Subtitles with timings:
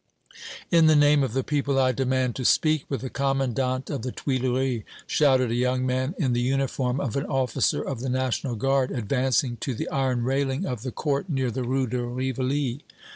[0.71, 4.11] "In the name of the people I demand to speak with the commandant of the
[4.11, 8.89] Tuileries!" shouted a young man in the uniform of an officer of the National Guard,
[8.89, 12.81] advancing to the iron railing of the court near the Rue de Rivoli.